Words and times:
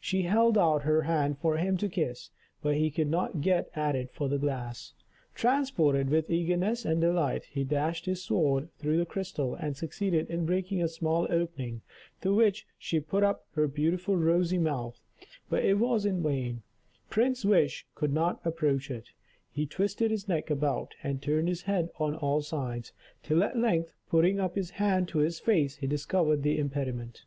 She 0.00 0.22
held 0.22 0.58
out 0.58 0.82
her 0.82 1.02
hand 1.02 1.38
for 1.38 1.58
him 1.58 1.76
to 1.76 1.88
kiss, 1.88 2.30
but 2.60 2.74
he 2.74 2.90
could 2.90 3.06
not 3.06 3.40
get 3.40 3.70
at 3.76 3.94
it 3.94 4.10
for 4.10 4.28
the 4.28 4.36
glass. 4.36 4.94
Transported 5.32 6.10
with 6.10 6.28
eagerness 6.28 6.84
and 6.84 7.00
delight, 7.00 7.44
he 7.44 7.62
dashed 7.62 8.04
his 8.06 8.20
sword 8.20 8.68
through 8.78 8.96
the 8.98 9.06
crystal, 9.06 9.54
and 9.54 9.76
succeeded 9.76 10.28
in 10.28 10.44
breaking 10.44 10.82
a 10.82 10.88
small 10.88 11.28
opening, 11.30 11.82
to 12.20 12.34
which 12.34 12.66
she 12.76 12.98
put 12.98 13.22
up 13.22 13.46
her 13.52 13.68
beautiful 13.68 14.16
rosy 14.16 14.58
mouth. 14.58 14.98
But 15.48 15.64
it 15.64 15.78
was 15.78 16.04
in 16.04 16.20
vain, 16.20 16.62
Prince 17.08 17.44
Wish 17.44 17.86
could 17.94 18.12
not 18.12 18.40
approach 18.44 18.90
it. 18.90 19.10
He 19.52 19.66
twisted 19.66 20.10
his 20.10 20.26
neck 20.26 20.50
about, 20.50 20.96
and 21.04 21.22
turned 21.22 21.46
his 21.46 21.62
head 21.62 21.90
on 22.00 22.16
all 22.16 22.42
sides, 22.42 22.90
till 23.22 23.44
at 23.44 23.56
length, 23.56 23.94
putting 24.10 24.40
up 24.40 24.56
his 24.56 24.70
hand 24.70 25.06
to 25.10 25.18
his 25.18 25.38
face, 25.38 25.76
he 25.76 25.86
discovered 25.86 26.42
the 26.42 26.58
impediment. 26.58 27.24